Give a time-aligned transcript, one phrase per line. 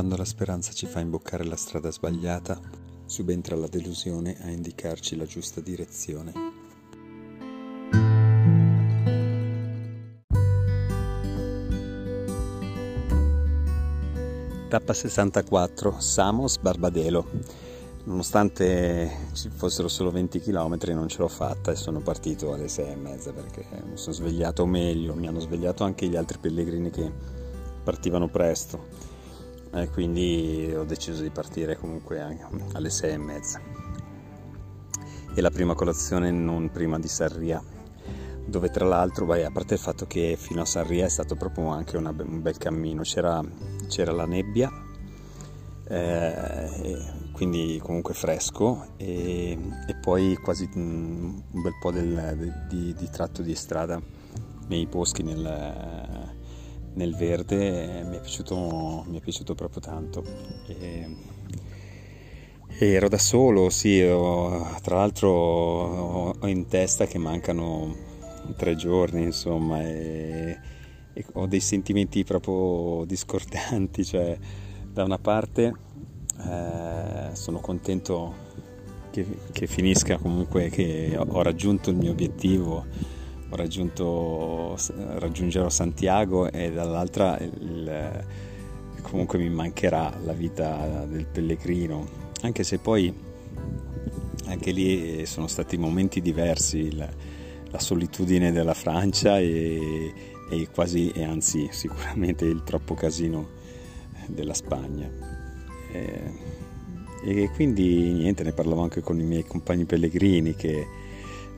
[0.00, 2.58] Quando la speranza ci fa imboccare la strada sbagliata,
[3.04, 6.32] subentra la delusione a indicarci la giusta direzione.
[14.70, 17.26] Tappa 64, Samos Barbadelo.
[18.04, 22.90] Nonostante ci fossero solo 20 km non ce l'ho fatta e sono partito alle 6
[22.90, 27.12] e mezza perché mi sono svegliato meglio, mi hanno svegliato anche gli altri pellegrini che
[27.84, 29.09] partivano presto
[29.72, 32.20] e quindi ho deciso di partire comunque
[32.72, 33.60] alle 6 e mezza.
[35.32, 37.62] E la prima colazione non prima di Sarria
[38.44, 41.68] dove tra l'altro beh, a parte il fatto che fino a Sarria è stato proprio
[41.68, 43.02] anche una, un bel cammino.
[43.02, 43.40] C'era,
[43.88, 44.88] c'era la nebbia
[45.90, 53.42] eh, quindi comunque fresco e, e poi quasi un bel po' del, di, di tratto
[53.42, 54.00] di strada
[54.68, 56.29] nei boschi nel,
[56.94, 60.24] nel verde mi è piaciuto, mi è piaciuto proprio tanto.
[60.66, 61.16] E,
[62.78, 67.94] ero da solo, sì, ho, tra l'altro ho, ho, in testa che mancano
[68.56, 70.58] tre giorni, insomma, e,
[71.12, 74.38] e ho dei sentimenti proprio discordanti, cioè
[74.90, 75.74] da una parte
[76.38, 78.48] eh, sono contento
[79.10, 83.19] che, che finisca comunque, che ho raggiunto il mio obiettivo ho
[83.56, 88.24] raggiunto, raggiungerò Santiago e dall'altra il,
[89.02, 92.06] comunque mi mancherà la vita del pellegrino,
[92.42, 93.12] anche se poi
[94.46, 97.08] anche lì sono stati momenti diversi, la,
[97.70, 100.12] la solitudine della Francia e,
[100.50, 103.48] e, quasi, e anzi sicuramente il troppo casino
[104.26, 105.08] della Spagna.
[105.92, 106.32] E,
[107.22, 110.86] e quindi niente, ne parlavo anche con i miei compagni pellegrini che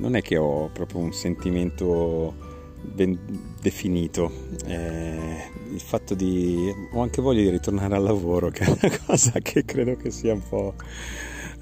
[0.00, 2.34] non è che ho proprio un sentimento
[2.82, 3.18] ben
[3.60, 4.32] definito.
[4.66, 6.72] Eh, il fatto di...
[6.92, 10.32] ho anche voglia di ritornare al lavoro, che è una cosa che credo che sia
[10.32, 10.74] un po'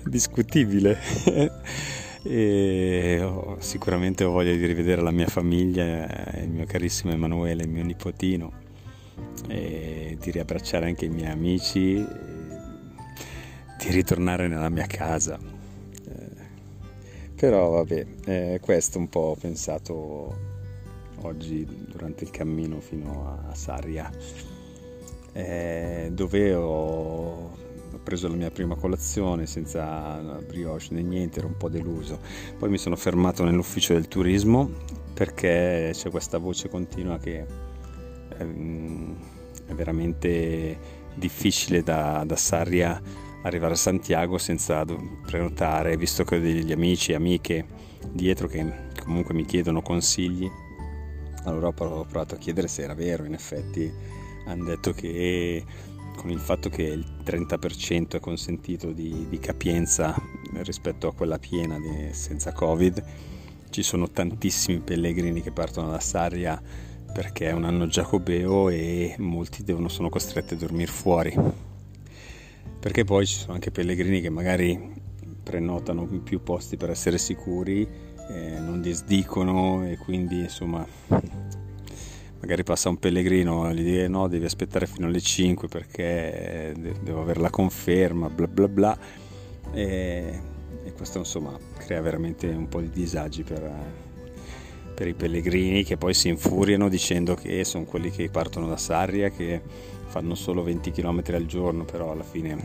[0.04, 0.98] discutibile.
[2.22, 6.06] e ho, sicuramente ho voglia di rivedere la mia famiglia,
[6.40, 8.52] il mio carissimo Emanuele, il mio nipotino,
[9.48, 11.94] e di riabbracciare anche i miei amici,
[13.78, 15.56] di ritornare nella mia casa
[17.38, 20.36] però vabbè, eh, questo un po' ho pensato
[21.22, 24.10] oggi durante il cammino fino a Sarria,
[25.32, 27.56] eh, dove ho,
[28.02, 32.18] preso la mia prima colazione senza brioche né niente, ero un po' deluso.
[32.58, 34.70] Poi mi sono fermato nell'ufficio del turismo
[35.14, 37.46] perché c'è questa voce continua che
[38.36, 39.16] ehm,
[39.66, 40.76] è veramente
[41.14, 43.00] difficile da, da Sarria
[43.42, 44.84] arrivare a Santiago senza
[45.26, 47.64] prenotare, visto che ho degli amici e amiche
[48.10, 48.64] dietro che
[49.02, 50.50] comunque mi chiedono consigli.
[51.44, 53.90] Allora ho provato a chiedere se era vero, in effetti
[54.46, 55.64] hanno detto che
[56.16, 60.14] con il fatto che il 30% è consentito di, di, capienza
[60.62, 63.04] rispetto a quella piena di, senza Covid,
[63.70, 66.60] ci sono tantissimi pellegrini che partono da Sarria
[67.12, 71.66] perché è un anno giacobeo e molti devono, sono costretti a dormire fuori
[72.78, 75.06] perché poi ci sono anche pellegrini che magari
[75.42, 77.86] prenotano più posti per essere sicuri,
[78.30, 80.86] eh, non disdicono e quindi insomma
[82.40, 87.22] magari passa un pellegrino e gli dice no devi aspettare fino alle 5 perché devo
[87.22, 88.98] avere la conferma bla bla bla.
[89.72, 90.40] E,
[90.84, 93.70] e questo insomma crea veramente un po' di disagi per,
[94.94, 99.30] per i pellegrini che poi si infuriano dicendo che sono quelli che partono da Sarria
[99.30, 99.62] che
[100.08, 102.56] fanno solo 20 km al giorno, però alla fine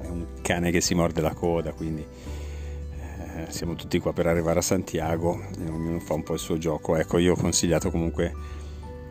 [0.00, 2.06] è un cane che si morde la coda, quindi
[3.36, 6.58] eh, siamo tutti qua per arrivare a Santiago e ognuno fa un po' il suo
[6.58, 6.96] gioco.
[6.96, 8.32] Ecco, io ho consigliato comunque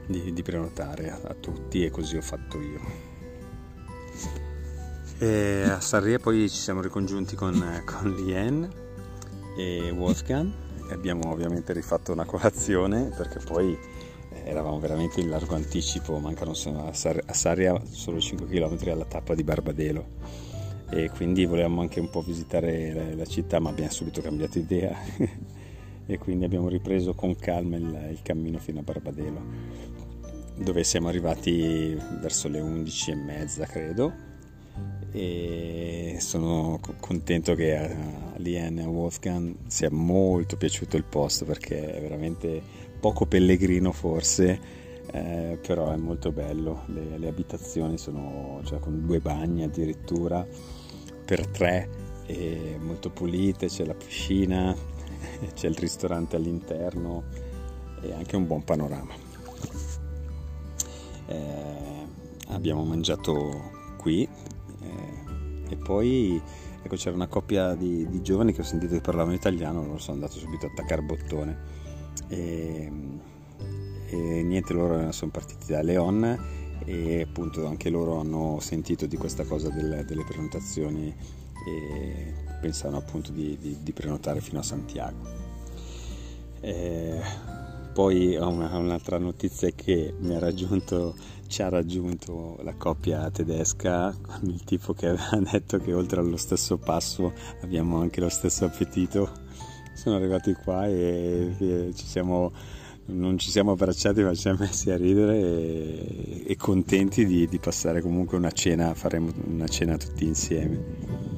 [0.06, 2.80] di, di prenotare a, a, tutti e così ho fatto io.
[5.20, 8.70] E a Sarria poi ci siamo ricongiunti con, con Lien
[9.58, 10.52] e Wolfgang
[10.90, 13.78] e abbiamo ovviamente rifatto una colazione perché poi
[14.44, 20.06] eravamo veramente in largo anticipo, mancano a, Sar- solo 5 km alla tappa di Barbadelo.
[20.90, 24.96] E quindi volevamo anche un po' visitare la, la città ma abbiamo subito cambiato idea.
[26.06, 29.42] E quindi abbiamo ripreso con calma il, il, cammino fino a Barbadelo
[30.56, 34.32] dove siamo arrivati verso le 11 e mezza credo.
[35.12, 41.94] E sono contento che a Lien e a Wolfgang sia molto piaciuto il posto perché
[41.94, 42.62] è veramente
[43.04, 44.58] poco pellegrino forse,
[45.12, 46.84] eh, però è molto bello.
[46.86, 50.48] Le, le abitazioni sono cioè, con due bagni addirittura
[51.26, 51.90] per tre,
[52.80, 54.74] molto pulite, c'è la piscina,
[55.54, 57.26] c'è il ristorante all'interno
[58.02, 59.14] e anche un buon panorama.
[61.26, 62.08] Eh,
[62.48, 66.42] abbiamo mangiato qui eh, e poi
[66.82, 70.16] ecco, c'era una coppia di, di, giovani che ho sentito che parlavano italiano, loro sono
[70.16, 71.82] andato subito a attaccare bottone
[72.34, 72.92] e,
[74.08, 79.46] e niente, loro sono partiti da Leon e appunto anche loro hanno sentito di questa
[79.46, 81.14] cosa del, delle prenotazioni
[81.66, 85.42] e pensavano appunto di, di, di prenotare fino a Santiago.
[86.60, 87.22] Eh,
[87.94, 91.16] poi ho una, un'altra notizia che mi ha raggiunto,
[91.48, 96.38] ci ha raggiunto la coppia tedesca con il tipo che aveva detto che oltre allo
[96.38, 97.32] stesso passo
[97.62, 99.42] abbiamo anche lo stesso appetito.
[99.94, 102.52] Sono arrivati qua e, e ci siamo,
[103.06, 107.60] non ci siamo abbracciati ma ci siamo messi a ridere e, e contenti di, di
[107.60, 111.32] passare comunque una cena, faremo una cena tutti insieme.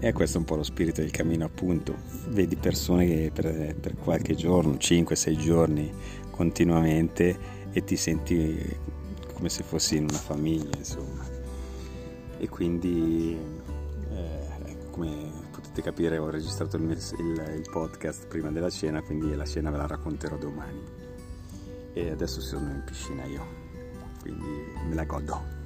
[0.00, 1.96] E questo è un po' lo spirito del cammino, appunto.
[2.28, 5.90] Vedi persone che per, per qualche giorno, 5-6 giorni
[6.30, 7.36] continuamente
[7.72, 8.56] e ti senti
[9.34, 11.24] come se fossi in una famiglia, insomma.
[12.38, 13.36] E quindi,
[14.12, 15.30] eh, come
[15.68, 19.76] potete capire, ho registrato il, il, il podcast prima della cena, quindi la cena ve
[19.76, 20.82] la racconterò domani.
[21.92, 23.44] E adesso sono in piscina io,
[24.20, 24.46] quindi
[24.88, 25.56] me la godo.